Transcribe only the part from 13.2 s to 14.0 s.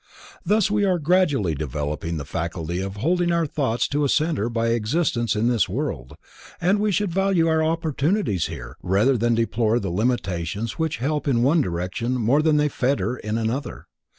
another.